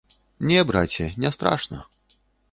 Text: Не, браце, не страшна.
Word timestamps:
Не, 0.49 0.61
браце, 0.69 1.09
не 1.25 1.31
страшна. 1.35 1.83